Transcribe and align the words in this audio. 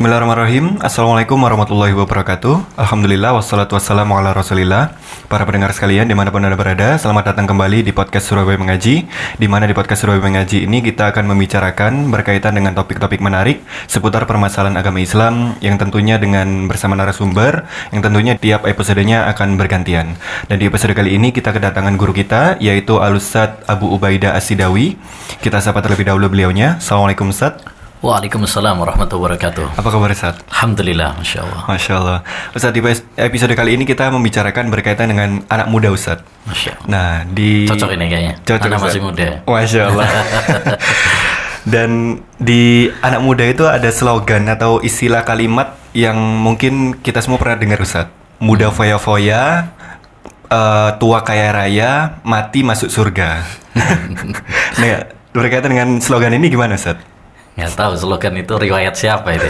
Bismillahirrahmanirrahim. 0.00 0.80
Assalamualaikum 0.80 1.36
warahmatullahi 1.36 1.92
wabarakatuh. 1.92 2.72
Alhamdulillah 2.72 3.36
wassalatu 3.36 3.76
wassalamu 3.76 4.16
ala 4.16 4.32
rasulillah. 4.32 4.96
Para 5.28 5.44
pendengar 5.44 5.76
sekalian 5.76 6.08
di 6.08 6.16
mana 6.16 6.32
pun 6.32 6.40
anda 6.40 6.56
berada 6.56 6.96
Selamat 6.96 7.30
datang 7.36 7.44
kembali 7.44 7.84
di 7.84 7.92
podcast 7.92 8.32
Surabaya 8.32 8.56
Mengaji 8.56 9.04
Di 9.36 9.46
mana 9.46 9.68
di 9.68 9.76
podcast 9.76 10.02
Surabaya 10.02 10.24
Mengaji 10.26 10.66
ini 10.66 10.82
kita 10.82 11.12
akan 11.14 11.22
membicarakan 11.30 12.10
Berkaitan 12.10 12.56
dengan 12.56 12.74
topik-topik 12.74 13.22
menarik 13.22 13.62
Seputar 13.86 14.26
permasalahan 14.26 14.74
agama 14.74 14.98
Islam 14.98 15.54
Yang 15.62 15.86
tentunya 15.86 16.16
dengan 16.18 16.66
bersama 16.66 16.96
narasumber 16.98 17.68
Yang 17.94 18.10
tentunya 18.10 18.34
tiap 18.40 18.66
episodenya 18.66 19.28
akan 19.30 19.54
bergantian. 19.54 20.16
Dan 20.48 20.56
di 20.58 20.66
episode 20.66 20.96
kali 20.96 21.14
ini 21.14 21.30
kita 21.30 21.52
kedatangan 21.52 21.94
guru 22.00 22.16
kita 22.16 22.56
Yaitu 22.58 22.98
Alusad 22.98 23.60
Abu 23.68 23.92
Ubaidah 23.92 24.32
Asidawi 24.32 24.96
Kita 25.44 25.60
sapa 25.60 25.78
terlebih 25.84 26.08
dahulu 26.08 26.32
beliaunya. 26.32 26.80
Assalamualaikum 26.80 27.30
Ustaz 27.30 27.79
Waalaikumsalam 28.00 28.80
warahmatullahi 28.80 29.36
wabarakatuh. 29.36 29.76
Apa 29.76 29.88
kabar 29.92 30.08
Ustaz? 30.08 30.40
Alhamdulillah, 30.48 31.20
Masya 31.20 31.44
Allah. 31.44 31.60
Masya 31.68 31.92
Allah. 32.00 32.18
Ustaz, 32.56 32.72
di 32.72 32.80
episode 33.20 33.52
kali 33.52 33.76
ini 33.76 33.84
kita 33.84 34.08
membicarakan 34.08 34.72
berkaitan 34.72 35.12
dengan 35.12 35.44
anak 35.52 35.68
muda 35.68 35.92
Ustaz. 35.92 36.24
Masya 36.48 36.80
Allah. 36.80 36.88
Nah, 36.88 37.10
di... 37.28 37.68
Cocok 37.68 37.92
ini 37.92 38.08
kayaknya. 38.08 38.34
Cocok, 38.40 38.68
Anak 38.72 38.80
Ustaz. 38.80 38.88
masih 38.88 39.02
muda. 39.04 39.28
Masya 39.44 39.80
Allah. 39.92 40.08
Dan 41.76 41.90
di 42.40 42.88
anak 43.04 43.20
muda 43.20 43.44
itu 43.44 43.68
ada 43.68 43.92
slogan 43.92 44.48
atau 44.48 44.80
istilah 44.80 45.20
kalimat 45.20 45.76
yang 45.92 46.16
mungkin 46.16 46.96
kita 47.04 47.20
semua 47.20 47.36
pernah 47.36 47.60
dengar 47.60 47.84
Ustaz. 47.84 48.08
Muda 48.40 48.72
foya-foya, 48.72 49.76
eh, 50.48 50.90
tua 50.96 51.20
kaya 51.20 51.52
raya, 51.52 52.16
mati 52.24 52.64
masuk 52.64 52.88
surga. 52.88 53.44
nah, 54.80 55.04
berkaitan 55.36 55.68
dengan 55.68 56.00
slogan 56.00 56.32
ini 56.32 56.48
gimana 56.48 56.80
Ustaz? 56.80 57.09
Nggak 57.60 57.76
tahu 57.76 57.92
slogan 58.00 58.34
itu 58.40 58.54
riwayat 58.56 58.96
siapa 58.96 59.36
itu. 59.36 59.48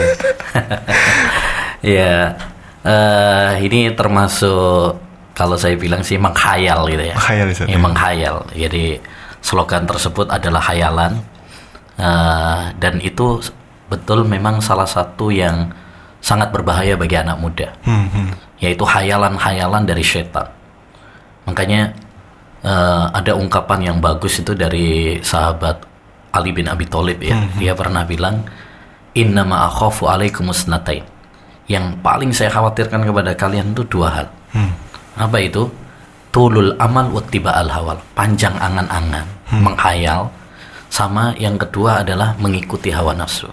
ya, 1.94 2.34
eh, 2.82 3.50
ini 3.62 3.94
termasuk 3.94 4.98
kalau 5.38 5.54
saya 5.54 5.78
bilang 5.78 6.02
sih 6.02 6.18
menghayal 6.18 6.90
gitu 6.90 7.04
ya. 7.06 7.16
Menghayal. 7.16 7.46
Ya, 7.54 7.78
menghayal. 7.78 8.36
Jadi 8.52 8.84
slogan 9.40 9.86
tersebut 9.86 10.26
adalah 10.28 10.60
hayalan 10.60 11.22
Eh, 12.00 12.62
dan 12.80 12.96
itu 13.04 13.44
betul 13.92 14.24
memang 14.24 14.64
salah 14.64 14.88
satu 14.88 15.28
yang 15.28 15.68
sangat 16.24 16.48
berbahaya 16.48 16.96
bagi 16.96 17.20
anak 17.20 17.36
muda. 17.36 17.68
Hmm, 17.84 18.08
hmm. 18.08 18.28
yaitu 18.60 18.84
hayalan-hayalan 18.88 19.84
dari 19.84 20.04
setan. 20.04 20.48
Makanya 21.44 21.92
eh, 22.64 23.04
ada 23.12 23.36
ungkapan 23.36 23.92
yang 23.92 23.96
bagus 24.00 24.40
itu 24.40 24.56
dari 24.56 25.20
sahabat 25.20 25.84
Ali 26.30 26.54
bin 26.54 26.70
Abi 26.70 26.86
Thalib 26.86 27.18
ya. 27.22 27.38
Dia 27.58 27.72
pernah 27.74 28.06
bilang, 28.06 28.46
"Inna 29.18 29.42
ma 29.42 29.66
akhafu 29.66 30.06
alaikumus 30.06 30.70
natain." 30.70 31.02
Yang 31.70 31.94
paling 32.02 32.30
saya 32.34 32.50
khawatirkan 32.50 33.06
kepada 33.06 33.30
kalian 33.38 33.70
itu 33.74 33.86
dua 33.86 34.08
hal. 34.10 34.26
Hmm. 34.50 34.74
Apa 35.14 35.38
itu? 35.38 35.70
Tulul 36.30 36.74
amal 36.78 37.10
wattiba 37.10 37.54
al 37.54 37.70
hawal. 37.70 37.98
Panjang 38.14 38.54
angan-angan, 38.58 39.26
menghayal. 39.54 40.30
Sama 40.90 41.30
yang 41.38 41.54
kedua 41.54 42.02
adalah 42.02 42.34
mengikuti 42.42 42.90
hawa 42.90 43.14
nafsu. 43.14 43.46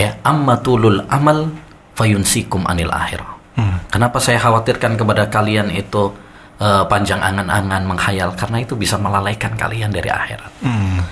Ya, 0.00 0.16
amma 0.24 0.56
tulul 0.64 1.04
amal 1.12 1.52
fayunsikum 1.92 2.64
anil 2.64 2.88
akhirah. 2.88 3.28
Hmm. 3.60 3.76
Kenapa 3.92 4.16
saya 4.16 4.40
khawatirkan 4.40 4.96
kepada 4.96 5.28
kalian 5.28 5.68
itu 5.68 6.08
eh, 6.56 6.84
panjang 6.88 7.20
angan-angan 7.20 7.84
menghayal 7.84 8.32
karena 8.32 8.64
itu 8.64 8.72
bisa 8.72 8.96
melalaikan 8.96 9.52
kalian 9.60 9.92
dari 9.92 10.08
akhirat. 10.08 10.52
Hmm. 10.64 11.04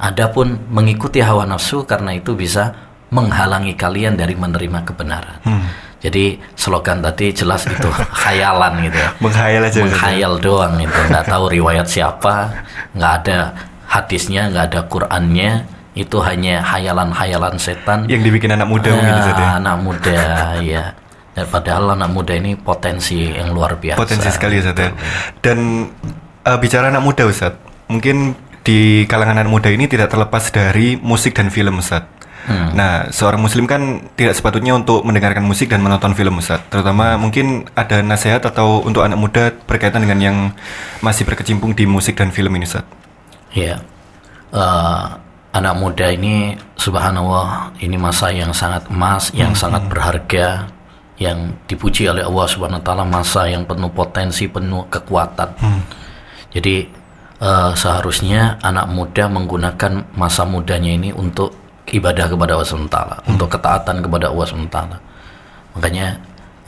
Adapun 0.00 0.56
mengikuti 0.72 1.20
hawa 1.20 1.44
nafsu 1.44 1.84
karena 1.84 2.16
itu 2.16 2.32
bisa 2.32 2.72
menghalangi 3.12 3.76
kalian 3.76 4.16
dari 4.16 4.32
menerima 4.32 4.88
kebenaran. 4.88 5.38
Hmm. 5.44 5.68
Jadi 6.00 6.40
slogan 6.56 7.04
tadi 7.04 7.36
jelas 7.36 7.68
itu 7.68 7.88
khayalan 8.24 8.88
gitu 8.88 8.96
ya. 8.96 9.10
Menghayal 9.20 9.62
aja. 9.68 9.76
Ustaz. 9.76 9.84
Menghayal 9.84 10.32
doang 10.40 10.74
itu, 10.80 11.00
nggak 11.12 11.26
tahu 11.28 11.44
riwayat 11.52 11.84
siapa, 11.84 12.34
nggak 12.96 13.12
ada 13.20 13.38
hadisnya, 13.84 14.48
nggak 14.48 14.64
ada 14.72 14.80
Qurannya, 14.88 15.68
itu 15.92 16.16
hanya 16.22 16.62
hayalan-hayalan 16.62 17.58
setan 17.58 18.06
Yang 18.06 18.30
dibikin 18.30 18.54
anak 18.54 18.70
muda 18.70 18.94
mungkin 18.94 19.14
ya? 19.20 19.34
Ah, 19.34 19.54
anak 19.58 19.76
muda 19.82 20.20
ya 20.72 20.84
dan 21.30 21.46
padahal 21.46 21.94
anak 21.94 22.10
muda 22.10 22.34
ini 22.34 22.58
potensi 22.58 23.30
yang 23.30 23.54
luar 23.54 23.78
biasa 23.78 23.98
Potensi 23.98 24.28
sekali 24.34 24.58
Ustaz 24.58 24.76
ya. 24.76 24.90
Dan 25.38 25.86
eh, 26.42 26.58
bicara 26.58 26.90
anak 26.90 27.02
muda 27.06 27.22
Ustaz, 27.26 27.54
mungkin 27.86 28.34
di 28.66 29.08
kalangan 29.08 29.40
anak 29.40 29.52
muda 29.52 29.68
ini 29.72 29.88
tidak 29.88 30.12
terlepas 30.12 30.52
dari 30.52 30.96
musik 31.00 31.36
dan 31.36 31.48
film 31.48 31.80
Ustaz. 31.80 32.04
Hmm. 32.40 32.72
Nah, 32.72 33.12
seorang 33.12 33.38
muslim 33.38 33.68
kan 33.68 34.10
tidak 34.16 34.32
sepatutnya 34.32 34.72
untuk 34.72 35.04
mendengarkan 35.04 35.44
musik 35.44 35.68
dan 35.68 35.84
menonton 35.84 36.16
film 36.16 36.40
Ustaz. 36.40 36.64
Terutama 36.72 37.20
mungkin 37.20 37.68
ada 37.76 38.00
nasihat 38.00 38.42
atau 38.42 38.80
untuk 38.80 39.04
anak 39.04 39.18
muda 39.20 39.52
berkaitan 39.68 40.02
dengan 40.02 40.18
yang 40.18 40.36
masih 41.04 41.28
berkecimpung 41.28 41.76
di 41.76 41.84
musik 41.84 42.16
dan 42.16 42.32
film 42.32 42.56
ini 42.56 42.64
Ustaz. 42.64 42.84
ya 43.50 43.82
Eh, 44.50 45.06
anak 45.54 45.74
muda 45.78 46.10
ini 46.10 46.58
subhanallah 46.74 47.74
ini 47.78 47.94
masa 47.94 48.34
yang 48.34 48.50
sangat 48.50 48.86
emas 48.90 49.30
yang 49.30 49.54
sangat 49.54 49.86
berharga 49.86 50.66
yang 51.22 51.54
dipuji 51.70 52.10
oleh 52.10 52.26
Allah 52.26 52.46
subhanahu 52.50 52.82
wa 52.82 52.86
taala 52.86 53.02
masa 53.06 53.46
yang 53.46 53.62
penuh 53.62 53.90
potensi 53.90 54.46
penuh 54.46 54.86
kekuatan 54.90 55.54
jadi 56.54 56.86
eh, 57.40 57.72
seharusnya 57.74 58.60
anak 58.60 58.86
muda 58.92 59.26
menggunakan 59.26 60.12
masa 60.14 60.44
mudanya 60.44 60.92
ini 60.92 61.10
untuk 61.10 61.56
ibadah 61.90 62.30
kepada 62.30 62.54
Allah 62.54 62.68
wa 62.70 62.90
taala 62.92 63.16
untuk 63.26 63.48
ketaatan 63.50 63.96
kepada 64.04 64.30
Allah 64.30 64.46
taala. 64.70 64.96
Makanya 65.74 66.06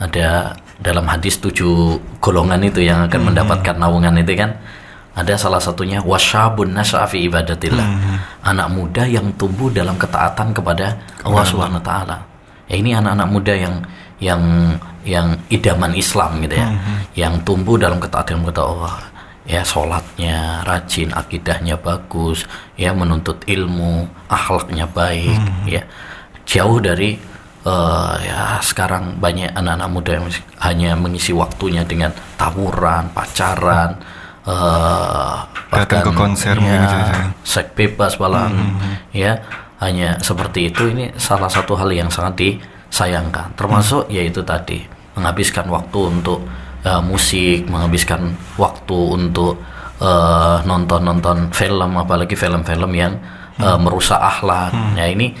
ada 0.01 0.57
dalam 0.81 1.05
hadis 1.07 1.39
tujuh 1.39 2.01
golongan 2.19 2.59
itu 2.65 2.83
yang 2.83 3.07
akan 3.07 3.31
mendapatkan 3.31 3.75
naungan 3.77 4.19
itu 4.19 4.35
kan 4.35 4.57
ada 5.13 5.37
salah 5.37 5.61
satunya 5.61 6.01
wasyabun 6.01 6.73
nasyafi 6.73 7.29
ibadatillah. 7.29 7.87
Anak 8.43 8.67
muda 8.73 9.05
yang 9.05 9.31
tumbuh 9.37 9.69
dalam 9.69 9.95
ketaatan 9.95 10.51
kepada 10.51 10.97
Allah 11.23 11.45
Subhanahu 11.45 11.79
wa 11.79 11.85
taala. 11.85 12.17
Ya 12.67 12.75
ini 12.81 12.97
anak-anak 12.97 13.27
muda 13.29 13.53
yang 13.53 13.75
yang 14.23 14.41
yang 15.03 15.35
idaman 15.51 15.91
Islam 15.99 16.39
gitu 16.47 16.55
ya 16.55 16.71
yang 17.13 17.35
tumbuh 17.43 17.75
dalam 17.75 17.99
ketaatan 17.99 18.39
kepada 18.39 18.61
Allah 18.63 18.93
ya 19.43 19.61
sholatnya 19.63 20.63
rajin 20.63 21.11
akidahnya 21.11 21.75
bagus 21.75 22.47
ya 22.79 22.95
menuntut 22.95 23.43
ilmu 23.43 24.07
akhlaknya 24.31 24.87
baik 24.87 25.39
ya 25.67 25.83
jauh 26.47 26.79
dari 26.79 27.19
eh, 27.63 28.15
ya 28.23 28.59
sekarang 28.63 29.19
banyak 29.19 29.51
anak-anak 29.51 29.89
muda 29.91 30.11
yang 30.19 30.27
hanya 30.63 30.91
mengisi 30.95 31.31
waktunya 31.31 31.83
dengan 31.87 32.11
tawuran, 32.35 33.11
pacaran, 33.11 33.99
eh, 34.47 35.37
Datang 35.73 36.05
ke 36.05 36.11
konser 36.13 36.55
ya, 36.61 36.85
gitu 36.85 36.97
ya. 37.01 37.15
seks 37.41 37.73
bebas 37.73 38.21
malahan, 38.21 38.77
ya 39.09 39.41
hanya 39.81 40.21
seperti 40.21 40.69
itu 40.69 40.93
ini 40.93 41.09
salah 41.17 41.49
satu 41.49 41.73
hal 41.73 41.89
yang 41.89 42.13
sangat 42.13 42.37
disayangkan. 42.37 43.57
Termasuk 43.57 44.05
yaitu 44.13 44.45
tadi 44.45 44.85
menghabiskan 45.17 45.65
waktu 45.73 45.99
untuk 46.13 46.45
eh, 46.83 47.01
musik, 47.03 47.67
menghabiskan 47.71 48.35
waktu 48.59 48.99
untuk 49.15 49.59
eh, 49.99 50.57
nonton-nonton 50.67 51.49
film, 51.55 51.97
apalagi 51.97 52.35
film-film 52.35 52.91
yang 52.93 53.17
eh, 53.59 53.77
merusak 53.79 54.19
akhlak. 54.19 54.75
Ya 54.99 55.07
ini 55.09 55.33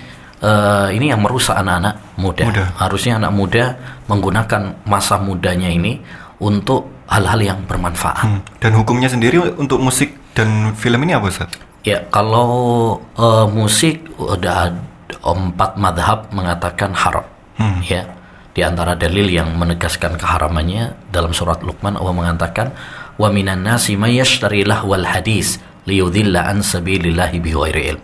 eh, 0.43 0.87
ini 0.95 1.11
yang 1.11 1.21
merusak 1.23 1.55
anak-anak 1.59 1.95
muda. 2.19 2.43
Muda. 2.47 2.65
Harusnya 2.79 3.19
anak 3.19 3.31
muda 3.35 3.63
menggunakan 4.07 4.83
masa 4.87 5.19
mudanya 5.19 5.71
ini 5.71 5.99
untuk 6.43 6.91
hal-hal 7.07 7.39
yang 7.39 7.59
bermanfaat. 7.67 8.25
Hmm. 8.25 8.41
Dan 8.59 8.75
hukumnya 8.75 9.07
sendiri 9.11 9.39
untuk 9.59 9.79
musik 9.79 10.15
dan 10.33 10.73
film 10.73 11.03
ini 11.05 11.13
apa 11.13 11.29
Ustaz? 11.29 11.51
Ya 11.83 12.03
kalau 12.11 12.99
eh, 13.19 13.47
musik 13.51 14.07
udah 14.15 14.71
ada 14.71 14.79
empat 15.23 15.77
madhab 15.79 16.19
mengatakan 16.31 16.91
haram. 16.95 17.27
Hmm. 17.59 17.79
Ya 17.85 18.07
di 18.53 18.61
antara 18.61 18.93
dalil 18.93 19.25
yang 19.33 19.57
menegaskan 19.57 20.13
keharamannya 20.15 21.09
dalam 21.09 21.33
surat 21.33 21.65
Luqman 21.65 21.97
Allah 21.97 22.13
mengatakan 22.13 22.69
wa 23.17 23.29
minan 23.33 23.65
nasi 23.65 23.97
may 23.97 24.21
yashtari 24.21 24.61
lahwal 24.61 25.05
hadis 25.05 25.57
liyudhilla 25.89 26.45
an 26.45 26.61
sabilillahi 26.61 27.41
bighairi 27.41 27.97
ilm. 27.97 28.03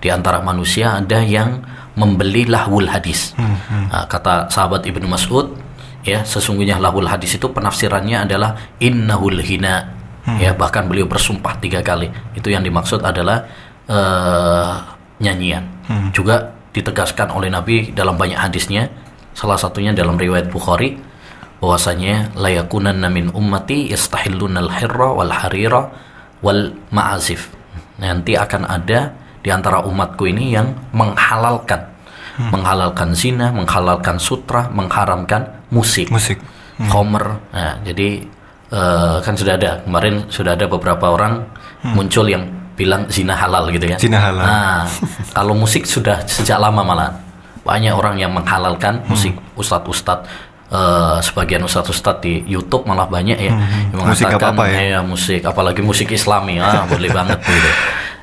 Di 0.00 0.08
antara 0.08 0.40
manusia 0.40 0.96
ada 0.96 1.20
yang 1.20 1.60
membeli 1.96 2.48
lahwul 2.48 2.88
hadis. 2.88 3.36
Nah, 3.36 4.08
kata 4.08 4.48
sahabat 4.48 4.88
Ibnu 4.88 5.04
Mas'ud 5.04 5.52
ya 6.00 6.24
sesungguhnya 6.24 6.80
lahwul 6.80 7.08
hadis 7.08 7.36
itu 7.36 7.48
penafsirannya 7.52 8.24
adalah 8.24 8.56
innahul 8.80 9.40
hina. 9.40 10.00
Ya 10.40 10.52
bahkan 10.56 10.88
beliau 10.88 11.08
bersumpah 11.08 11.60
tiga 11.60 11.84
kali. 11.84 12.08
Itu 12.36 12.48
yang 12.48 12.64
dimaksud 12.64 13.04
adalah 13.04 13.44
eh, 13.84 14.74
nyanyian. 15.20 15.64
Juga 16.12 16.56
ditegaskan 16.70 17.34
oleh 17.34 17.50
Nabi 17.50 17.90
dalam 17.90 18.14
banyak 18.14 18.38
hadisnya 18.38 18.86
salah 19.36 19.58
satunya 19.58 19.94
dalam 19.94 20.18
riwayat 20.18 20.50
Bukhari 20.50 20.98
bahwasanya 21.60 22.34
layakunan 22.34 22.96
min 23.12 23.28
ummati 23.30 23.92
yastahillunal 23.92 24.72
hirra 24.72 25.12
wal 25.12 25.32
harira 25.32 25.92
wal 26.40 26.72
ma'azif 26.88 27.52
nanti 28.00 28.32
akan 28.32 28.64
ada 28.64 29.12
di 29.40 29.48
antara 29.52 29.84
umatku 29.84 30.24
ini 30.28 30.56
yang 30.56 30.72
menghalalkan 30.96 31.90
menghalalkan 32.48 33.12
zina, 33.12 33.52
menghalalkan 33.52 34.16
sutra, 34.16 34.72
mengharamkan 34.72 35.60
musik, 35.68 36.08
Musik. 36.08 36.40
Homer. 36.88 37.36
Nah, 37.52 37.76
jadi 37.84 38.24
eh, 38.72 39.16
kan 39.20 39.34
sudah 39.36 39.60
ada 39.60 39.84
kemarin 39.84 40.24
sudah 40.32 40.56
ada 40.56 40.64
beberapa 40.64 41.12
orang 41.12 41.44
muncul 41.92 42.24
yang 42.24 42.48
bilang 42.72 43.04
zina 43.12 43.36
halal 43.36 43.68
gitu 43.68 43.84
kan. 43.84 43.98
Zina 44.00 44.16
halal. 44.16 44.40
Nah, 44.40 44.88
kalau 45.36 45.52
musik 45.52 45.84
sudah 45.84 46.24
sejak 46.24 46.56
lama 46.56 46.80
malah 46.80 47.10
banyak 47.70 47.94
orang 47.94 48.18
yang 48.18 48.34
menghalalkan 48.34 49.06
musik 49.06 49.38
ustadz-ustadz 49.54 50.26
eh, 50.74 51.18
sebagian 51.22 51.62
ustadz-ustadz 51.62 52.18
di 52.26 52.42
YouTube 52.50 52.82
malah 52.90 53.06
banyak 53.06 53.38
ya 53.38 53.54
yang 53.94 54.02
Musik 54.02 54.26
mengatakan 54.26 54.58
apa-apa 54.58 54.64
ya? 54.66 54.98
"Eh, 54.98 55.02
musik 55.06 55.40
apalagi 55.46 55.80
musik 55.86 56.10
Islami. 56.10 56.58
Ah 56.58 56.82
boleh 56.92 57.10
banget 57.14 57.38
gitu. 57.46 57.70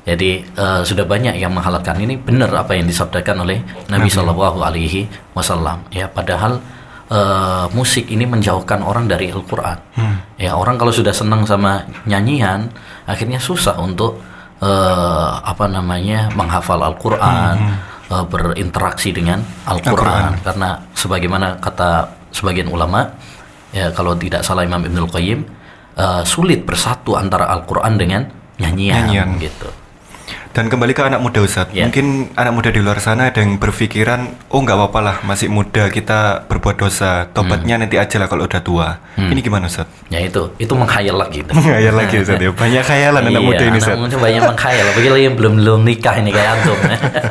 Jadi 0.07 0.31
eh, 0.43 0.81
sudah 0.83 1.03
banyak 1.07 1.35
yang 1.39 1.51
menghalalkan. 1.55 1.95
Ini 1.99 2.19
benar 2.19 2.51
apa 2.55 2.75
yang 2.75 2.87
disabdakan 2.87 3.47
oleh 3.47 3.63
Nabi 3.87 4.07
Shallallahu 4.11 4.59
Alaihi 4.63 5.07
Wasallam. 5.35 5.87
Ya 5.91 6.07
padahal 6.11 6.59
eh, 7.11 7.65
musik 7.71 8.07
ini 8.11 8.27
menjauhkan 8.27 8.83
orang 8.83 9.07
dari 9.07 9.31
Al-Quran. 9.31 9.77
Ya 10.35 10.55
orang 10.55 10.75
kalau 10.75 10.91
sudah 10.91 11.11
senang 11.15 11.47
sama 11.47 11.83
nyanyian 12.03 12.67
akhirnya 13.07 13.39
susah 13.39 13.75
untuk 13.79 14.19
eh, 14.63 15.29
apa 15.43 15.67
namanya 15.67 16.31
menghafal 16.35 16.79
Al-Quran 16.83 17.55
eh, 18.11 18.25
berinteraksi 18.27 19.09
dengan 19.15 19.41
Al-Quran. 19.67 20.41
Karena 20.43 20.69
sebagaimana 20.95 21.57
kata 21.59 22.07
sebagian 22.31 22.67
ulama 22.67 23.07
ya 23.71 23.91
kalau 23.91 24.15
tidak 24.15 24.43
salah 24.43 24.63
Imam 24.63 24.83
Ibnul 24.83 25.09
Qayyim 25.11 25.39
eh, 25.97 26.23
sulit 26.23 26.63
bersatu 26.63 27.15
antara 27.15 27.47
Al-Quran 27.51 27.93
dengan 27.99 28.21
nyanyian, 28.57 29.11
Nyanyian. 29.11 29.29
gitu 29.37 29.69
Dan 30.47 30.67
kembali 30.67 30.89
ke 30.91 31.01
anak 31.01 31.21
muda 31.21 31.39
Ustadz. 31.39 31.69
Ya. 31.69 31.85
Mungkin 31.85 32.33
anak 32.33 32.49
muda 32.49 32.69
di 32.69 32.81
luar 32.81 32.97
sana 32.97 33.29
ada 33.29 33.39
yang 33.39 33.55
berpikiran, 33.55 34.25
oh 34.49 34.59
nggak 34.59 34.73
apa-apa 34.73 34.99
lah, 34.99 35.15
masih 35.21 35.47
muda 35.47 35.85
kita 35.87 36.49
berbuat 36.49 36.77
dosa, 36.77 37.29
tobatnya 37.29 37.77
nanti 37.77 37.95
aja 37.95 38.17
lah 38.17 38.25
kalau 38.25 38.49
udah 38.49 38.61
tua. 38.61 38.89
Ini 39.15 39.37
gimana 39.37 39.65
Ustadz? 39.65 40.07
ya 40.07 40.23
itu 40.23 40.39
itu 40.55 40.71
menghayal 40.71 41.19
lagi 41.19 41.43
gitu. 41.43 41.51
Ngayal 41.67 41.93
lagi 41.93 42.15
Ustadz 42.17 42.41
ya. 42.41 42.51
Banyak 42.63 42.83
khayalan 42.83 43.21
anak 43.23 43.37
Iya, 43.37 43.45
muda 43.45 43.59
ini 43.59 43.69
anak 43.69 43.81
Ustadz. 43.83 44.01
muda 44.01 44.15
banyak 44.17 44.43
menghayal 44.45 44.85
apalagi 44.87 45.09
yang 45.19 45.35
belum 45.35 45.53
belum 45.59 45.79
nikah 45.83 46.15
ini 46.17 46.29
kayak 46.31 46.49
antum 46.55 46.77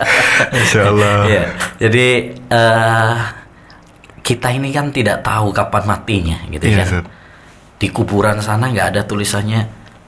Insya 0.60 0.80
Allah. 0.86 1.16
Iya. 1.26 1.44
jadi 1.80 2.06
eh, 2.46 3.14
kita 4.20 4.48
ini 4.50 4.68
kan 4.70 4.90
tidak 4.90 5.22
tahu 5.22 5.50
kapan 5.50 5.82
matinya 5.86 6.38
gitu 6.46 6.64
Iya 6.64 6.76
kan 6.76 6.86
Ustadz. 7.00 7.08
di 7.76 7.88
kuburan 7.90 8.38
sana 8.38 8.68
nggak 8.68 8.86
ada 8.92 9.00
tulisannya 9.02 9.60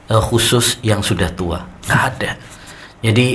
eh, 0.06 0.22
khusus 0.22 0.76
yang 0.82 1.00
sudah 1.00 1.32
tua 1.32 1.64
nggak 1.88 2.02
ada 2.14 2.30
jadi 3.00 3.28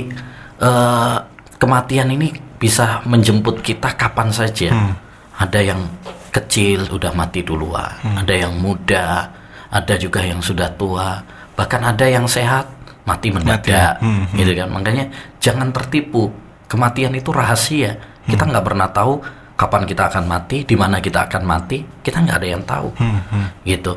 eh, 0.60 1.16
kematian 1.58 2.08
ini 2.10 2.28
bisa 2.56 3.02
menjemput 3.04 3.60
kita 3.60 3.92
kapan 3.94 4.28
saja. 4.32 4.70
Hmm. 4.72 4.94
ada 5.34 5.58
yang 5.58 5.82
kecil 6.30 6.86
udah 6.88 7.10
mati 7.10 7.42
duluan 7.42 7.90
Hmm. 8.00 8.22
ada 8.22 8.34
yang 8.34 8.54
muda 8.54 9.26
ada 9.66 9.94
juga 9.98 10.22
yang 10.22 10.38
sudah 10.38 10.70
tua 10.78 11.18
bahkan 11.58 11.82
ada 11.82 12.06
yang 12.06 12.26
sehat 12.30 12.70
mati 13.04 13.28
mendadak 13.28 13.98
Hmm, 14.00 14.24
gitu 14.32 14.56
kan. 14.56 14.70
Makanya 14.72 15.04
jangan 15.36 15.68
tertipu. 15.70 16.32
Kematian 16.70 17.12
itu 17.12 17.28
rahasia. 17.30 17.92
Hmm. 18.24 18.30
kita 18.32 18.42
nggak 18.48 18.64
pernah 18.64 18.88
tahu 18.88 19.20
kapan 19.54 19.82
kita 19.84 20.08
akan 20.08 20.24
mati 20.24 20.64
di 20.64 20.72
mana 20.74 20.98
kita 20.98 21.28
akan 21.28 21.42
mati. 21.44 21.84
Kita 22.00 22.22
nggak 22.24 22.38
ada 22.40 22.48
yang 22.48 22.62
tahu. 22.64 22.88
Hmm, 22.96 23.20
gitu. 23.62 23.92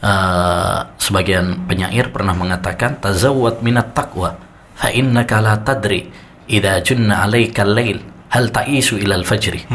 Eh, 0.00 0.78
sebagian 0.96 1.68
penyair 1.68 2.08
pernah 2.08 2.32
mengatakan 2.32 2.96
tazawwad 2.98 3.60
minat 3.60 3.92
taqwa 3.92 4.32
innaka 4.88 5.44
la 5.44 5.60
tadri 5.60 6.08
idza 6.48 6.80
junna 6.80 7.28
'alaika 7.28 7.68
al-lail 7.68 8.00
hal 8.32 8.48
ta'isu 8.48 8.96
ila 9.04 9.20
al-fajri 9.20 9.68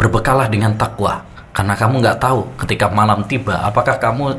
berbekalah 0.00 0.48
dengan 0.48 0.72
takwa 0.80 1.20
karena 1.52 1.72
kamu 1.76 2.04
nggak 2.04 2.18
tahu 2.20 2.40
ketika 2.64 2.88
malam 2.92 3.24
tiba 3.28 3.60
apakah 3.64 3.96
kamu 4.00 4.36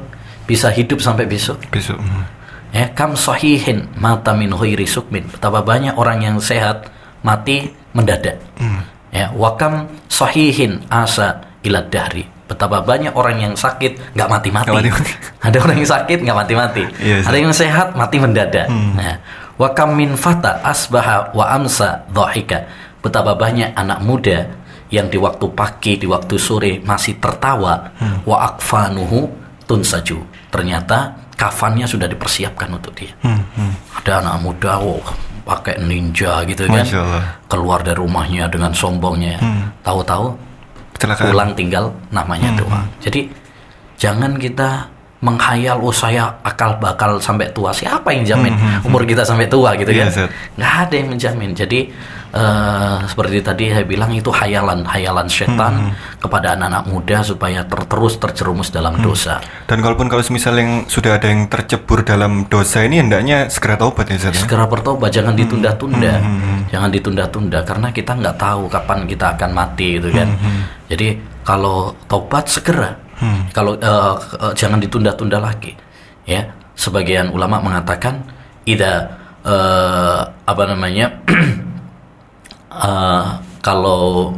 bisa 0.48 0.72
hidup 0.72 1.04
sampai 1.04 1.28
besok? 1.28 1.60
Besok. 1.68 2.00
hmm. 2.00 2.24
ya 2.72 2.86
kam 2.96 3.18
sahihin 3.20 3.90
mata 4.00 4.32
min 4.32 4.54
ghairi 4.56 4.88
sukmin. 4.88 5.28
Betapa 5.28 5.60
banyak 5.60 5.98
orang 6.00 6.24
yang 6.24 6.38
sehat 6.40 6.88
mati 7.26 7.74
mendadak. 7.92 8.40
Ya 9.12 9.28
wakam 9.36 9.92
sahihin 10.08 10.88
asa 10.88 11.44
ila 11.68 11.84
dahri. 11.84 12.24
Betapa 12.48 12.80
banyak 12.80 13.12
orang 13.12 13.44
yang 13.44 13.54
sakit 13.60 14.16
nggak 14.16 14.30
mati 14.32 14.50
mati 14.56 14.72
Nggak 14.72 14.80
mati-mati. 14.88 15.14
ada 15.52 15.58
orang 15.60 15.76
yang 15.84 15.90
sakit 15.92 16.18
nggak 16.24 16.38
mati 16.40 16.54
mati 16.56 16.84
Iya, 17.04 17.16
ada 17.28 17.38
yang 17.44 17.52
sehat 17.52 17.88
mati 18.00 18.18
mendadak. 18.24 18.72
Nah 18.72 19.20
wakam 19.58 19.98
min 19.98 20.14
fata 20.14 20.62
asbaha 20.64 21.34
wa 21.34 21.46
amsa 21.52 22.06
dhahika. 22.14 22.66
Betapa 23.02 23.38
banyak 23.38 23.74
anak 23.78 24.00
muda 24.02 24.48
yang 24.90 25.12
di 25.12 25.20
waktu 25.20 25.46
pagi 25.52 26.00
di 26.00 26.08
waktu 26.08 26.36
sore 26.40 26.80
masih 26.82 27.20
tertawa. 27.22 27.94
Wa 28.26 28.54
akfanuhu 28.54 29.28
tunsaju. 29.68 30.18
Ternyata 30.54 31.14
kafannya 31.38 31.86
sudah 31.86 32.10
dipersiapkan 32.10 32.72
untuk 32.74 32.98
dia. 32.98 33.14
Hmm, 33.22 33.44
hmm. 33.54 34.02
ada 34.02 34.26
anak 34.26 34.36
muda 34.42 34.82
wow, 34.82 34.98
pakai 35.46 35.78
ninja 35.84 36.42
gitu 36.50 36.66
kan. 36.66 36.86
Keluar 37.46 37.86
dari 37.86 38.00
rumahnya 38.00 38.50
dengan 38.50 38.74
sombongnya. 38.74 39.38
Tahu-tahu 39.86 40.48
Kecelakaan. 40.98 41.30
pulang 41.30 41.52
tinggal 41.54 41.86
namanya 42.10 42.50
Hmm, 42.58 42.60
doang 42.60 42.86
jadi 43.06 43.30
jangan 44.02 44.34
kita 44.42 44.90
menghayal 45.20 45.78
oh 45.78 45.90
saya 45.90 46.30
akal 46.42 46.78
bakal 46.78 47.18
sampai 47.18 47.50
tua. 47.50 47.72
Siapa 47.72 48.10
yang 48.10 48.24
jamin 48.24 48.54
umur 48.82 49.02
kita 49.02 49.22
sampai 49.22 49.46
tua 49.46 49.74
gitu 49.74 49.90
Hmm, 49.90 49.98
Iya, 49.98 50.06
kan? 50.06 50.14
Zat. 50.14 50.30
nggak 50.54 50.74
ada 50.80 50.94
yang 50.94 51.10
menjamin. 51.10 51.52
Jadi 51.52 51.80
eh, 52.30 52.98
seperti 53.04 53.40
tadi 53.40 53.72
saya 53.72 53.82
bilang 53.84 54.12
itu 54.12 54.30
hayalan 54.30 54.84
hayalan 54.84 55.26
Hmm, 55.26 55.34
setan 55.48 55.74
kepada 56.18 56.54
anak-anak 56.54 56.84
muda 56.86 57.18
supaya 57.22 57.64
ter- 57.64 57.88
terus 57.88 58.14
terjerumus 58.16 58.70
dalam 58.70 59.00
dosa. 59.00 59.42
Dan 59.66 59.80
kalaupun 59.80 60.06
kalau 60.06 60.22
misal 60.28 60.54
yang 60.54 60.86
sudah 60.86 61.16
ada 61.16 61.28
yang 61.28 61.48
tercebur 61.48 62.04
dalam 62.04 62.46
dosa 62.46 62.84
ini 62.84 63.00
hendaknya 63.00 63.48
segera 63.48 63.74
taubat 63.76 64.08
ya 64.08 64.18
Ustadz 64.18 64.38
ya? 64.38 64.42
segera 64.44 64.66
bertobat 64.66 65.10
jangan 65.10 65.34
Hmm. 65.34 65.42
ditunda-tunda. 65.42 66.14
jangan 66.68 66.90
ditunda-tunda 66.92 67.60
karena 67.64 67.88
kita 67.90 68.12
nggak 68.14 68.38
tahu 68.38 68.68
kapan 68.68 69.08
kita 69.08 69.34
akan 69.34 69.50
mati 69.52 69.98
gitu 69.98 70.12
kan. 70.12 70.28
Hmm, 70.30 70.62
jadi 70.86 71.18
kalau 71.42 71.78
tobat 72.06 72.46
segera 72.46 72.92
kalau 73.54 73.74
eh, 73.78 74.16
eh, 74.42 74.54
jangan 74.54 74.80
ditunda-tunda 74.82 75.42
lagi 75.42 75.74
ya. 76.30 76.46
Sebagian 76.78 77.34
ulama 77.34 77.58
mengatakan 77.58 78.22
ida 78.70 79.10
eh, 79.42 80.22
apa 80.46 80.64
namanya 80.70 81.10
eh, 82.86 83.26
kalau 83.66 84.34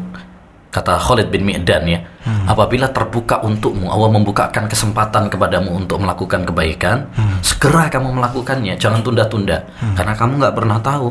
kata 0.70 1.02
Khalid 1.02 1.34
bin 1.34 1.50
Mi'dan 1.50 1.84
ya 1.90 2.00
apabila 2.46 2.94
terbuka 2.94 3.42
untukmu 3.42 3.90
Allah 3.90 4.14
membukakan 4.14 4.70
kesempatan 4.70 5.26
kepadamu 5.34 5.82
untuk 5.82 5.98
melakukan 5.98 6.46
kebaikan 6.46 7.10
segera 7.42 7.90
kamu 7.90 8.14
melakukannya. 8.22 8.78
Jangan 8.78 9.02
tunda-tunda 9.02 9.66
karena 9.98 10.14
kamu 10.14 10.38
nggak 10.38 10.56
pernah 10.56 10.78
tahu 10.78 11.10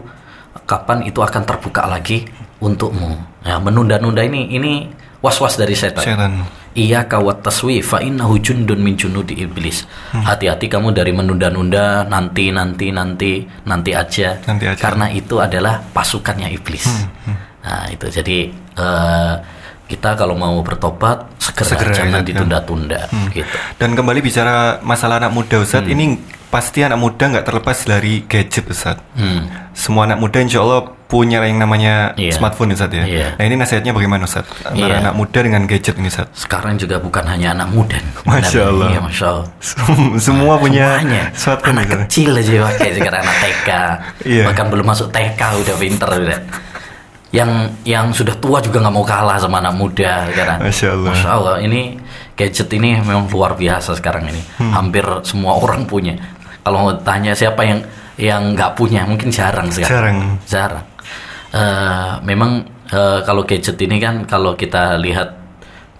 kapan 0.63 1.03
itu 1.05 1.19
akan 1.19 1.43
terbuka 1.43 1.91
lagi 1.91 2.23
untukmu. 2.63 3.19
Ya 3.43 3.59
menunda-nunda 3.59 4.23
ini 4.23 4.47
ini 4.55 4.87
was-was 5.19 5.59
dari 5.59 5.75
setan. 5.75 6.07
Setan. 6.07 6.33
Iya 6.77 7.09
kawat 7.09 7.43
taswi 7.43 7.81
fa 7.81 7.99
innahu 8.05 8.39
jundun 8.39 8.81
min 8.85 8.95
junudi 8.95 9.35
iblis. 9.41 9.89
Hati-hati 10.13 10.69
kamu 10.69 10.93
dari 10.93 11.11
menunda-nunda 11.17 12.07
nanti 12.07 12.53
nanti 12.53 12.93
nanti 12.93 13.43
nanti 13.65 13.91
aja. 13.97 14.37
Nanti 14.45 14.65
aja. 14.69 14.79
Karena 14.79 15.09
itu 15.11 15.41
adalah 15.41 15.81
pasukannya 15.93 16.53
iblis. 16.53 16.87
Nah, 17.65 17.85
itu 17.93 18.07
jadi 18.09 18.49
eh, 18.53 19.35
kita 19.89 20.15
kalau 20.21 20.37
mau 20.37 20.61
bertobat 20.61 21.41
segera, 21.41 21.69
Segera, 21.73 21.93
jangan 21.97 22.21
ya, 22.21 22.27
ditunda-tunda 22.29 23.01
gitu. 23.33 23.57
Dan 23.81 23.97
kembali 23.97 24.21
bicara 24.21 24.79
masalah 24.85 25.17
anak 25.17 25.33
muda 25.33 25.65
Ustadz, 25.65 25.89
ini 25.89 26.21
pasti 26.49 26.81
anak 26.81 26.97
muda 26.97 27.25
nggak 27.29 27.45
terlepas 27.45 27.79
dari 27.83 28.25
gadget 28.25 28.65
Ustadz. 28.65 29.05
Hmm. 29.15 29.45
Semua 29.73 30.05
anak 30.05 30.19
muda 30.19 30.39
insya 30.39 30.59
Allah 30.59 30.81
punya 31.05 31.41
yang 31.41 31.57
namanya 31.57 32.13
Iya. 32.15 32.33
smartphone 32.33 32.73
Ustadz 32.73 32.93
ya. 32.95 33.05
Iya. 33.05 33.27
Nah 33.37 33.45
ini 33.45 33.55
nasihatnya 33.55 33.93
bagaimana 33.93 34.25
Ustadz? 34.25 34.49
Antara 34.63 34.93
Iya. 34.93 35.01
anak 35.03 35.15
muda 35.15 35.39
dengan 35.41 35.63
gadget 35.65 35.95
ini 35.95 36.09
Ustadz. 36.09 36.37
Sekarang 36.39 36.75
juga 36.75 36.97
bukan 36.99 37.25
hanya 37.25 37.53
anak 37.53 37.69
muda. 37.69 37.97
Masya 38.25 38.61
Allah. 38.67 38.89
Iya, 38.89 39.01
Masya 39.01 39.25
Allah. 39.27 39.47
Semua 40.19 40.55
punya 40.57 40.97
Semuanya. 40.97 41.23
smartphone 41.33 41.77
anak 41.77 41.87
Ustadz. 41.87 42.05
kecil 42.09 42.31
aja 42.35 42.53
pakai 42.67 42.91
sekarang 42.95 43.21
anak 43.23 43.37
TK 43.39 43.69
Iya. 44.25 44.45
bahkan 44.49 44.67
belum 44.69 44.87
masuk 44.87 45.09
TK 45.09 45.41
udah 45.59 45.77
pinter 45.77 46.11
udah 46.11 46.41
yang 47.29 47.51
yang 47.85 48.09
sudah 48.09 48.33
tua 48.41 48.57
juga 48.59 48.81
nggak 48.81 48.95
mau 48.95 49.05
kalah 49.05 49.37
sama 49.37 49.61
anak 49.61 49.77
muda 49.77 50.25
sekarang 50.33 50.65
Masya 50.65 50.89
Allah. 50.97 51.11
Masya 51.13 51.29
Allah 51.29 51.55
ini 51.61 51.81
gadget 52.33 52.69
ini 52.73 52.97
memang 52.99 53.29
luar 53.29 53.53
biasa 53.53 53.93
sekarang 53.95 54.33
ini 54.33 54.41
Hmm. 54.57 54.73
hampir 54.73 55.05
semua 55.23 55.61
orang 55.61 55.85
punya 55.85 56.17
kalau 56.69 56.85
mau 56.85 56.95
tanya 57.01 57.33
siapa 57.33 57.65
yang 57.65 57.81
yang 58.21 58.53
nggak 58.53 58.77
punya 58.77 59.09
mungkin 59.09 59.33
jarang 59.33 59.73
sekarang 59.73 60.37
Jarang. 60.45 60.45
jarang 60.45 60.87
Eh, 61.49 62.13
memang 62.23 62.61
eh, 62.87 63.25
kalau 63.25 63.41
gadget 63.41 63.81
ini 63.81 63.97
kan 63.97 64.29
kalau 64.29 64.53
kita 64.53 65.01
lihat 65.01 65.33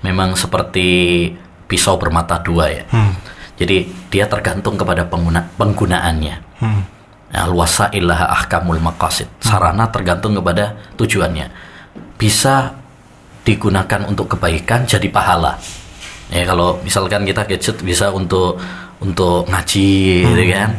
memang 0.05 0.37
seperti 0.37 1.25
pisau 1.65 1.97
bermata 1.97 2.37
dua 2.39 2.69
ya 2.69 2.85
Hmm. 2.93 3.17
jadi 3.57 3.89
dia 4.07 4.29
tergantung 4.29 4.77
kepada 4.77 5.09
pengguna 5.09 5.49
penggunaannya 5.57 6.37
Hmm. 6.59 6.83
Nah, 7.29 7.45
luasa 7.45 7.93
ilaha 7.93 8.25
ahkamul 8.35 8.81
maqasid. 8.81 9.29
Sarana 9.39 9.89
tergantung 9.89 10.33
kepada 10.35 10.77
tujuannya. 10.97 11.49
bisa 12.17 12.75
digunakan 13.41 14.03
untuk 14.05 14.35
kebaikan 14.35 14.83
jadi 14.83 15.07
pahala. 15.07 15.55
Ya 16.29 16.45
kalau 16.45 16.77
misalkan 16.85 17.25
kita 17.25 17.45
gadget 17.45 17.77
bisa 17.81 18.13
untuk 18.13 18.61
untuk 19.01 19.47
ngaji 19.49 19.91
gitu 20.27 20.43
kan, 20.51 20.71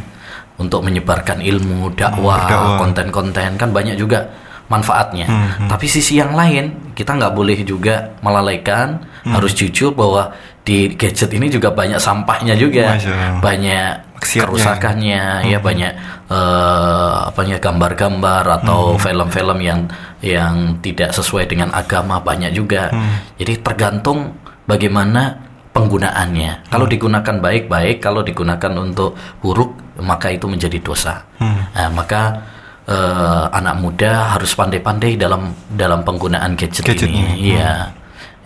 untuk 0.59 0.83
menyebarkan 0.83 1.39
ilmu, 1.39 1.95
dakwah, 1.95 2.45
berdakwah. 2.45 2.77
konten-konten 2.77 3.55
kan 3.55 3.69
banyak 3.71 3.95
juga 3.95 4.27
manfaatnya. 4.69 5.25
Hmm, 5.25 5.65
Tapi 5.65 5.89
sisi 5.89 6.21
yang 6.21 6.37
lain 6.37 6.93
kita 6.93 7.17
nggak 7.17 7.33
boleh 7.33 7.57
juga 7.63 8.13
melalaikan, 8.21 9.01
Hmm. 9.25 9.33
harus 9.33 9.51
jujur 9.51 9.91
bahwa 9.91 10.29
di 10.61 10.93
gadget 10.93 11.33
ini 11.33 11.49
juga 11.49 11.73
banyak 11.73 11.97
sampahnya 11.97 12.53
juga, 12.53 12.93
Masya 12.93 13.41
banyak 13.41 13.91
Maksiatnya. 14.19 14.41
kerusakannya, 14.45 15.23
ya 15.49 15.57
banyak 15.57 15.93
eh, 16.29 17.13
apanya 17.25 17.57
gambar-gambar 17.57 18.43
atau 18.61 18.93
film-film 19.01 19.57
yang 19.59 19.81
yang 20.21 20.77
tidak 20.77 21.09
sesuai 21.09 21.49
dengan 21.49 21.73
agama 21.73 22.21
banyak 22.21 22.53
juga. 22.53 22.93
Jadi 23.35 23.65
tergantung 23.65 24.37
bagaimana 24.69 25.41
penggunaannya. 25.73 26.69
Kalau 26.69 26.85
digunakan 26.85 27.35
baik-baik, 27.41 27.97
kalau 27.97 28.21
digunakan 28.21 28.69
untuk 28.77 29.17
buruk 29.41 29.73
maka 30.05 30.29
itu 30.29 30.45
menjadi 30.45 30.77
dosa. 30.79 31.25
Nah, 31.41 31.89
maka 31.89 32.37
eh, 32.85 33.45
anak 33.49 33.75
muda 33.81 34.37
harus 34.37 34.53
pandai-pandai 34.53 35.17
dalam 35.17 35.49
dalam 35.73 36.05
penggunaan 36.05 36.53
gadget, 36.53 36.85
Gadget 36.85 37.09
ini. 37.09 37.17
ini. 37.17 37.33
Iya. 37.57 37.73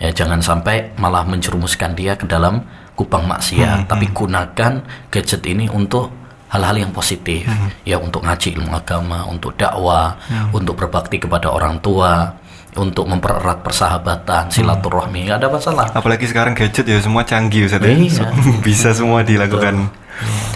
Ya 0.03 0.09
jangan 0.11 0.43
sampai 0.43 0.95
malah 0.99 1.23
menjerumuskan 1.23 1.95
dia 1.95 2.15
ke 2.19 2.27
dalam 2.27 2.59
kubang 2.93 3.23
maksiat, 3.23 3.87
tapi 3.87 4.11
gunakan 4.11 4.83
gadget 5.07 5.41
ini 5.47 5.71
untuk 5.71 6.11
hal-hal 6.51 6.75
yang 6.75 6.91
positif. 6.91 7.47
Ya 7.87 7.97
untuk 7.97 8.21
ngaji 8.21 8.59
ilmu 8.59 8.73
agama, 8.75 9.23
untuk 9.25 9.55
dakwah, 9.55 10.19
untuk 10.51 10.75
berbakti 10.75 11.23
kepada 11.23 11.49
orang 11.49 11.79
tua, 11.79 12.35
untuk 12.75 13.05
mempererat 13.05 13.61
persahabatan, 13.61 14.49
silaturahmi, 14.49 15.29
nggak 15.29 15.37
ada 15.41 15.49
masalah. 15.49 15.85
Apalagi 15.93 16.25
sekarang 16.25 16.57
gadget 16.57 16.85
ya 16.89 16.97
semua 16.99 17.21
canggih 17.21 17.69
Ustaz 17.69 17.81
ya. 17.85 17.93
Iya. 17.93 18.25
Bisa 18.65 18.89
semua 18.97 19.21
dilakukan. 19.21 19.89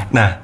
Nah, 0.10 0.42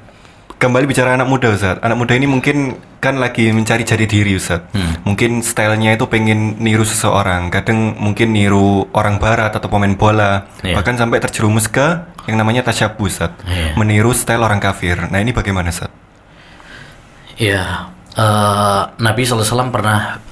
kembali 0.58 0.86
bicara 0.86 1.18
anak 1.18 1.26
muda 1.26 1.50
Ustaz. 1.50 1.82
Anak 1.82 1.98
muda 1.98 2.14
ini 2.14 2.30
mungkin 2.30 2.78
kan 3.02 3.18
lagi 3.20 3.50
mencari 3.50 3.82
jati 3.82 4.06
diri 4.06 4.38
Ustaz. 4.38 4.64
Hmm. 4.72 5.02
Mungkin 5.04 5.42
stylenya 5.42 5.98
itu 5.98 6.06
pengen 6.06 6.62
niru 6.62 6.86
seseorang. 6.86 7.50
Kadang 7.50 7.98
mungkin 7.98 8.32
niru 8.32 8.86
orang 8.94 9.18
barat 9.18 9.52
atau 9.52 9.68
pemain 9.68 9.92
bola. 9.92 10.46
Iya. 10.62 10.78
Bahkan 10.78 10.94
sampai 10.96 11.18
terjerumus 11.20 11.66
ke 11.68 12.00
yang 12.30 12.40
namanya 12.40 12.64
tasyabuh 12.64 13.04
Ustaz. 13.04 13.34
Iya. 13.44 13.74
Meniru 13.76 14.14
style 14.14 14.40
orang 14.40 14.62
kafir. 14.62 14.96
Nah, 15.10 15.18
ini 15.20 15.34
bagaimana 15.34 15.68
Ustaz? 15.68 15.90
Ya, 17.34 17.90
eh, 18.14 18.82
Nabi 19.02 19.26
SAW 19.26 19.74
pernah 19.74 20.22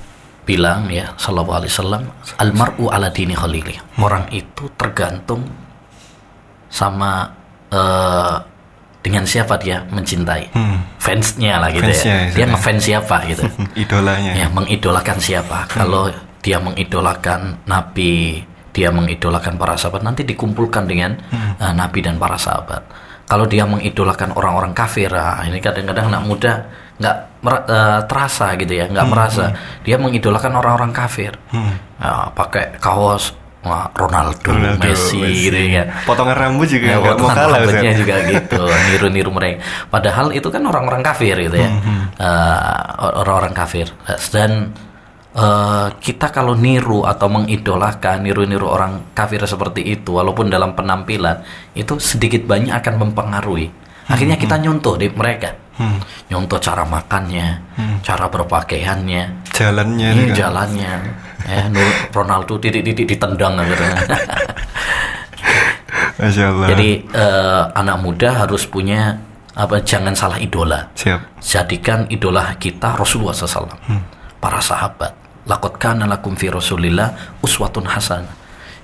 bilang 0.43 0.91
ya, 0.91 1.15
Sallallahu 1.17 1.63
Alaihi 1.63 1.73
Wasallam, 1.73 2.03
almaru 2.39 2.91
ala 2.91 3.09
dini 3.15 3.35
khalili. 3.35 3.79
Orang 4.03 4.27
itu 4.35 4.67
tergantung 4.75 5.47
sama 6.67 7.31
eh, 7.71 8.37
dengan 9.03 9.27
siapa 9.27 9.59
dia 9.59 9.83
mencintai, 9.91 10.55
fansnya 11.03 11.59
lah 11.59 11.75
gitu 11.75 11.91
Fansnya, 11.91 12.15
ya. 12.15 12.23
ya, 12.23 12.35
Dia 12.39 12.45
ya. 12.47 12.51
ngefans 12.55 12.81
siapa 12.83 13.17
gitu. 13.27 13.45
Idolanya. 13.83 14.31
ya, 14.39 14.47
mengidolakan 14.51 15.19
siapa. 15.19 15.67
Kalau 15.67 16.07
dia 16.39 16.63
mengidolakan 16.63 17.67
Nabi, 17.67 18.47
dia 18.71 18.95
mengidolakan 18.95 19.59
para 19.59 19.75
sahabat, 19.75 20.07
nanti 20.07 20.23
dikumpulkan 20.23 20.87
dengan 20.87 21.19
eh, 21.59 21.73
Nabi 21.75 21.99
dan 22.03 22.19
para 22.19 22.39
sahabat. 22.39 22.83
Kalau 23.27 23.47
dia 23.49 23.65
mengidolakan 23.67 24.35
orang-orang 24.39 24.71
kafir, 24.77 25.09
ah, 25.15 25.41
ini 25.47 25.59
kadang-kadang 25.59 26.11
anak 26.13 26.23
muda 26.27 26.53
nggak 27.03 27.17
mer- 27.43 27.67
eh, 27.67 28.01
terasa 28.07 28.55
gitu 28.55 28.71
ya, 28.71 28.87
nggak 28.87 29.07
merasa. 29.11 29.51
Dia 29.83 29.99
mengidolakan 29.99 30.55
orang-orang 30.55 30.95
kafir, 30.95 31.35
Ya, 31.99 32.31
pakai 32.31 32.79
kaos 32.79 33.35
wah, 33.63 33.87
Ronaldo, 33.95 34.43
Ronaldo, 34.43 34.83
Messi, 34.83 35.23
gitu 35.47 35.55
ya. 35.55 35.87
Potongan 36.03 36.35
rambut 36.35 36.67
juga 36.67 36.87
Ya, 36.87 36.99
mau 36.99 37.15
potongan 37.15 37.37
kalah 37.37 37.59
rambutnya 37.63 37.93
juga 37.95 38.15
gitu, 38.35 38.63
niru-niru 38.91 39.31
mereka. 39.31 39.63
Padahal 39.87 40.35
itu 40.35 40.51
kan 40.51 40.63
orang-orang 40.63 41.03
kafir 41.03 41.39
gitu 41.39 41.59
ya, 41.59 41.71
orang-orang 42.99 43.55
kafir. 43.55 43.87
Dan 44.31 44.75
eh, 45.33 45.89
kita 45.97 46.29
kalau 46.29 46.59
niru 46.59 47.07
atau 47.07 47.31
mengidolakan, 47.31 48.27
niru-niru 48.27 48.67
orang 48.67 49.15
kafir 49.15 49.41
seperti 49.45 49.95
itu, 49.95 50.11
walaupun 50.13 50.51
dalam 50.51 50.75
penampilan 50.75 51.41
itu 51.73 51.97
sedikit 51.99 52.45
banyak 52.45 52.75
akan 52.75 52.95
mempengaruhi. 52.99 53.71
Akhirnya 54.11 54.35
kita 54.35 54.59
nyontoh 54.59 54.99
di 54.99 55.07
mereka, 55.09 55.55
nyontoh 56.29 56.59
cara 56.59 56.85
makannya, 56.85 57.59
cara 58.03 58.27
berpakaiannya, 58.29 59.51
Jalannya 59.53 60.09
ini 60.13 60.23
juga. 60.31 60.37
jalannya. 60.49 60.93
Ya, 61.43 61.67
Nur- 61.67 61.99
Ronaldo 62.15 62.55
titik-titik 62.57 63.03
ditendang 63.05 63.59
gitu. 63.67 63.83
Masya 66.23 66.45
Allah. 66.49 66.67
Jadi 66.71 66.89
eh, 67.05 67.63
anak 67.75 67.97
muda 67.99 68.47
harus 68.47 68.63
punya 68.65 69.19
apa? 69.53 69.83
Jangan 69.83 70.15
salah 70.15 70.39
idola. 70.39 70.89
Siap. 70.95 71.43
Jadikan 71.43 72.07
idola 72.09 72.55
kita 72.57 72.95
Rasulullah 72.95 73.35
SAW, 73.35 73.69
para 74.39 74.61
sahabat. 74.63 75.13
Lakot 75.43 75.75
kana 75.77 76.07
lakum 76.07 76.39
fi 76.39 76.47
Rasulillah 76.47 77.11
uswatun 77.43 77.91
hasan. 77.91 78.23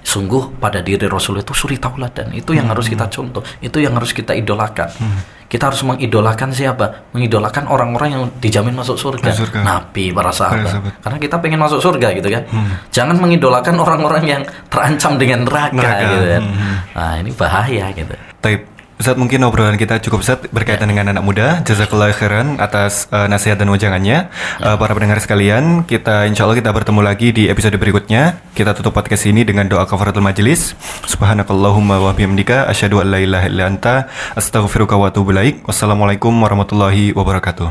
Sungguh 0.02 0.56
pada 0.56 0.80
diri 0.80 1.04
Rasul 1.04 1.44
itu 1.44 1.52
suri 1.52 1.76
tauladan. 1.76 2.32
Itu 2.32 2.56
yang 2.56 2.70
harus 2.72 2.88
kita 2.88 3.06
contoh. 3.12 3.44
Itu 3.60 3.82
yang 3.82 3.92
harus 3.98 4.14
kita 4.16 4.32
idolakan. 4.32 4.88
Kita 5.48 5.72
harus 5.72 5.80
mengidolakan 5.80 6.52
siapa? 6.52 7.08
Mengidolakan 7.16 7.72
orang-orang 7.72 8.08
yang 8.12 8.22
dijamin 8.36 8.76
masuk 8.76 9.00
surga. 9.00 9.32
Masuk 9.32 9.48
surga. 9.48 9.64
Nabi, 9.64 10.12
para 10.12 10.28
sahabat. 10.28 10.68
sahabat. 10.76 10.92
Karena 11.00 11.18
kita 11.20 11.36
pengen 11.40 11.60
masuk 11.60 11.80
surga 11.80 12.08
gitu 12.16 12.28
kan. 12.28 12.42
Jangan 12.92 13.16
mengidolakan 13.16 13.74
orang-orang 13.80 14.24
yang 14.28 14.42
terancam 14.68 15.16
dengan 15.16 15.48
neraka, 15.48 15.72
Neraka. 15.72 16.04
gitu 16.04 16.16
kan. 16.28 16.42
Hmm. 16.44 16.76
Nah, 16.92 17.14
ini 17.24 17.30
bahaya 17.32 17.86
gitu. 17.96 18.14
Taib. 18.44 18.77
Ustaz 18.98 19.14
mungkin 19.14 19.46
obrolan 19.46 19.78
kita 19.78 20.02
cukup 20.02 20.26
Ustaz 20.26 20.42
berkaitan 20.50 20.90
dengan 20.90 21.14
anak 21.14 21.22
muda. 21.22 21.62
Jazakallah 21.62 22.10
khairan 22.10 22.58
atas 22.58 23.06
eh, 23.14 23.30
nasihat 23.30 23.54
dan 23.54 23.70
wajangannya. 23.70 24.26
Eh, 24.58 24.74
para 24.74 24.90
pendengar 24.90 25.22
sekalian, 25.22 25.86
kita 25.86 26.26
insya 26.26 26.42
Allah 26.50 26.58
kita 26.58 26.74
bertemu 26.74 27.00
lagi 27.06 27.30
di 27.30 27.46
episode 27.46 27.78
berikutnya. 27.78 28.42
Kita 28.58 28.74
tutup 28.74 28.98
podcast 28.98 29.22
ini 29.30 29.46
dengan 29.46 29.70
doa 29.70 29.86
kafaratul 29.86 30.26
majelis. 30.26 30.74
Subhanakallahumma 31.06 32.02
wa 32.02 32.10
bihamdika 32.10 32.66
asyhadu 32.66 32.98
an 32.98 33.14
la 33.14 33.22
ilaha 33.22 33.46
illa 33.46 33.70
anta 33.70 33.94
astaghfiruka 34.34 34.98
wa 34.98 35.14
atubu 35.14 35.30
ilaik. 35.30 35.62
Wassalamualaikum 35.62 36.34
warahmatullahi 36.34 37.14
wabarakatuh. 37.14 37.70